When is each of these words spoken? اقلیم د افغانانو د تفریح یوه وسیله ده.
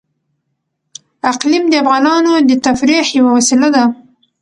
اقلیم 1.31 1.63
د 1.69 1.73
افغانانو 1.83 2.33
د 2.49 2.51
تفریح 2.65 3.05
یوه 3.17 3.31
وسیله 3.37 3.67
ده. 3.75 3.83